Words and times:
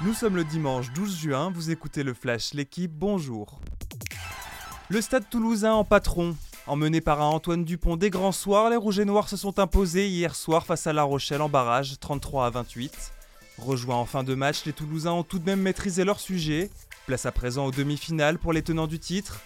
Nous 0.00 0.14
sommes 0.14 0.36
le 0.36 0.44
dimanche 0.44 0.92
12 0.92 1.18
juin, 1.18 1.50
vous 1.52 1.72
écoutez 1.72 2.04
le 2.04 2.14
Flash, 2.14 2.54
l'équipe, 2.54 2.92
bonjour. 2.92 3.58
Le 4.88 5.00
stade 5.00 5.28
toulousain 5.28 5.72
en 5.72 5.82
patron. 5.82 6.36
Emmené 6.68 7.00
par 7.00 7.20
un 7.20 7.26
Antoine 7.26 7.64
Dupont 7.64 7.96
des 7.96 8.08
grands 8.08 8.30
soirs, 8.30 8.70
les 8.70 8.76
Rouges 8.76 9.00
et 9.00 9.04
Noirs 9.04 9.28
se 9.28 9.36
sont 9.36 9.58
imposés 9.58 10.08
hier 10.08 10.36
soir 10.36 10.66
face 10.66 10.86
à 10.86 10.92
La 10.92 11.02
Rochelle 11.02 11.42
en 11.42 11.48
barrage, 11.48 11.98
33 11.98 12.46
à 12.46 12.50
28. 12.50 13.12
Rejoints 13.58 13.96
en 13.96 14.04
fin 14.04 14.22
de 14.22 14.36
match, 14.36 14.64
les 14.66 14.72
Toulousains 14.72 15.10
ont 15.10 15.24
tout 15.24 15.40
de 15.40 15.46
même 15.46 15.62
maîtrisé 15.62 16.04
leur 16.04 16.20
sujet. 16.20 16.70
Place 17.06 17.26
à 17.26 17.32
présent 17.32 17.66
aux 17.66 17.72
demi-finales 17.72 18.38
pour 18.38 18.52
les 18.52 18.62
tenants 18.62 18.86
du 18.86 19.00
titre. 19.00 19.40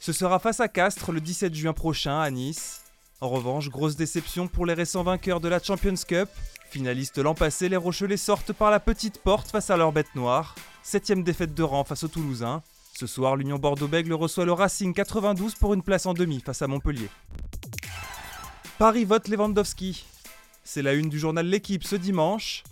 Ce 0.00 0.12
sera 0.12 0.40
face 0.40 0.58
à 0.58 0.66
Castres 0.66 1.12
le 1.12 1.20
17 1.20 1.54
juin 1.54 1.74
prochain 1.74 2.18
à 2.18 2.28
Nice. 2.28 2.80
En 3.20 3.28
revanche, 3.28 3.68
grosse 3.68 3.94
déception 3.94 4.48
pour 4.48 4.66
les 4.66 4.74
récents 4.74 5.04
vainqueurs 5.04 5.38
de 5.38 5.46
la 5.46 5.62
Champions 5.62 5.94
Cup. 6.08 6.28
Finalistes 6.72 7.18
l'an 7.18 7.34
passé, 7.34 7.68
les 7.68 7.76
Rochelais 7.76 8.16
sortent 8.16 8.54
par 8.54 8.70
la 8.70 8.80
petite 8.80 9.18
porte 9.18 9.50
face 9.50 9.68
à 9.68 9.76
leur 9.76 9.92
bête 9.92 10.14
noire. 10.14 10.54
Septième 10.82 11.22
défaite 11.22 11.52
de 11.52 11.62
rang 11.62 11.84
face 11.84 12.02
aux 12.02 12.08
Toulousains. 12.08 12.62
Ce 12.94 13.06
soir, 13.06 13.36
l'Union 13.36 13.58
Bordeaux-Bègles 13.58 14.14
reçoit 14.14 14.46
le 14.46 14.54
Racing 14.54 14.94
92 14.94 15.54
pour 15.56 15.74
une 15.74 15.82
place 15.82 16.06
en 16.06 16.14
demi 16.14 16.40
face 16.40 16.62
à 16.62 16.68
Montpellier. 16.68 17.10
Paris 18.78 19.04
vote 19.04 19.28
Lewandowski. 19.28 20.06
C'est 20.64 20.80
la 20.80 20.94
une 20.94 21.10
du 21.10 21.18
journal 21.18 21.46
L'équipe 21.46 21.84
ce 21.84 21.94
dimanche. 21.94 22.64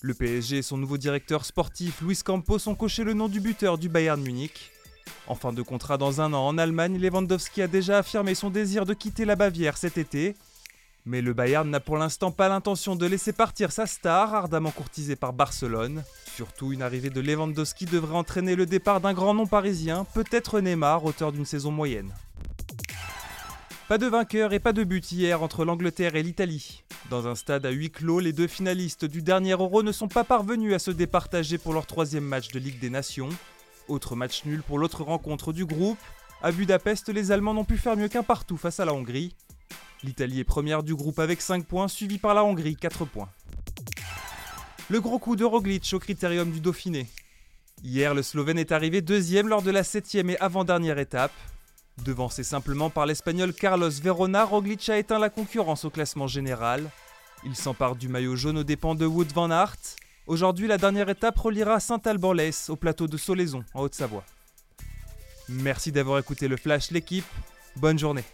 Le 0.00 0.14
PSG 0.14 0.58
et 0.58 0.62
son 0.62 0.76
nouveau 0.76 0.98
directeur 0.98 1.44
sportif 1.44 2.00
Luis 2.00 2.18
Campos 2.24 2.66
ont 2.66 2.74
coché 2.74 3.04
le 3.04 3.14
nom 3.14 3.28
du 3.28 3.38
buteur 3.38 3.78
du 3.78 3.88
Bayern 3.88 4.20
Munich. 4.20 4.72
En 5.28 5.36
fin 5.36 5.52
de 5.52 5.62
contrat 5.62 5.96
dans 5.96 6.20
un 6.20 6.32
an 6.32 6.44
en 6.44 6.58
Allemagne, 6.58 6.98
Lewandowski 6.98 7.62
a 7.62 7.68
déjà 7.68 7.98
affirmé 7.98 8.34
son 8.34 8.50
désir 8.50 8.84
de 8.84 8.94
quitter 8.94 9.24
la 9.24 9.36
Bavière 9.36 9.76
cet 9.76 9.96
été. 9.96 10.34
Mais 11.06 11.20
le 11.20 11.34
Bayern 11.34 11.68
n'a 11.68 11.80
pour 11.80 11.98
l'instant 11.98 12.30
pas 12.30 12.48
l'intention 12.48 12.96
de 12.96 13.04
laisser 13.04 13.34
partir 13.34 13.72
sa 13.72 13.86
star, 13.86 14.34
ardemment 14.34 14.70
courtisée 14.70 15.16
par 15.16 15.34
Barcelone. 15.34 16.02
Surtout, 16.34 16.72
une 16.72 16.80
arrivée 16.80 17.10
de 17.10 17.20
Lewandowski 17.20 17.84
devrait 17.84 18.16
entraîner 18.16 18.56
le 18.56 18.64
départ 18.64 19.02
d'un 19.02 19.12
grand 19.12 19.34
nom 19.34 19.46
parisien, 19.46 20.06
peut-être 20.14 20.60
Neymar, 20.60 21.04
auteur 21.04 21.30
d'une 21.30 21.44
saison 21.44 21.70
moyenne. 21.70 22.10
Pas 23.86 23.98
de 23.98 24.06
vainqueur 24.06 24.54
et 24.54 24.60
pas 24.60 24.72
de 24.72 24.82
but 24.82 25.12
hier 25.12 25.42
entre 25.42 25.66
l'Angleterre 25.66 26.16
et 26.16 26.22
l'Italie. 26.22 26.84
Dans 27.10 27.28
un 27.28 27.34
stade 27.34 27.66
à 27.66 27.70
huis 27.70 27.90
clos, 27.90 28.20
les 28.20 28.32
deux 28.32 28.46
finalistes 28.46 29.04
du 29.04 29.20
dernier 29.20 29.52
Euro 29.52 29.82
ne 29.82 29.92
sont 29.92 30.08
pas 30.08 30.24
parvenus 30.24 30.72
à 30.72 30.78
se 30.78 30.90
départager 30.90 31.58
pour 31.58 31.74
leur 31.74 31.84
troisième 31.84 32.24
match 32.24 32.48
de 32.48 32.58
Ligue 32.58 32.80
des 32.80 32.88
Nations. 32.88 33.28
Autre 33.88 34.16
match 34.16 34.46
nul 34.46 34.62
pour 34.62 34.78
l'autre 34.78 35.02
rencontre 35.02 35.52
du 35.52 35.66
groupe. 35.66 35.98
À 36.42 36.50
Budapest, 36.50 37.10
les 37.10 37.30
Allemands 37.30 37.52
n'ont 37.52 37.64
pu 37.64 37.76
faire 37.76 37.98
mieux 37.98 38.08
qu'un 38.08 38.22
partout 38.22 38.56
face 38.56 38.80
à 38.80 38.86
la 38.86 38.94
Hongrie. 38.94 39.34
L'Italie 40.04 40.40
est 40.40 40.44
première 40.44 40.82
du 40.82 40.94
groupe 40.94 41.18
avec 41.18 41.40
5 41.40 41.64
points, 41.64 41.88
suivie 41.88 42.18
par 42.18 42.34
la 42.34 42.44
Hongrie 42.44 42.76
4 42.76 43.06
points. 43.06 43.30
Le 44.90 45.00
gros 45.00 45.18
coup 45.18 45.34
de 45.34 45.46
Roglic 45.46 45.90
au 45.94 45.98
critérium 45.98 46.50
du 46.50 46.60
Dauphiné. 46.60 47.06
Hier, 47.82 48.12
le 48.12 48.22
Slovène 48.22 48.58
est 48.58 48.70
arrivé 48.70 49.00
deuxième 49.00 49.48
lors 49.48 49.62
de 49.62 49.70
la 49.70 49.82
septième 49.82 50.28
et 50.28 50.38
avant-dernière 50.40 50.98
étape. 50.98 51.32
Devancé 52.04 52.42
simplement 52.44 52.90
par 52.90 53.06
l'Espagnol 53.06 53.54
Carlos 53.54 53.88
Verona, 53.88 54.44
Roglic 54.44 54.90
a 54.90 54.98
éteint 54.98 55.18
la 55.18 55.30
concurrence 55.30 55.86
au 55.86 55.90
classement 55.90 56.26
général. 56.26 56.90
Il 57.42 57.56
s'empare 57.56 57.96
du 57.96 58.08
maillot 58.08 58.36
jaune 58.36 58.58
aux 58.58 58.64
dépens 58.64 58.94
de 58.94 59.06
Wood 59.06 59.32
van 59.32 59.50
Aert. 59.50 59.96
Aujourd'hui, 60.26 60.66
la 60.66 60.76
dernière 60.76 61.08
étape 61.08 61.38
reliera 61.38 61.80
Saint-Alban-l'Ès 61.80 62.68
au 62.68 62.76
plateau 62.76 63.06
de 63.06 63.16
Solaison, 63.16 63.64
en 63.72 63.80
Haute-Savoie. 63.80 64.24
Merci 65.48 65.92
d'avoir 65.92 66.18
écouté 66.18 66.46
le 66.46 66.58
Flash, 66.58 66.90
l'équipe. 66.90 67.24
Bonne 67.76 67.98
journée. 67.98 68.24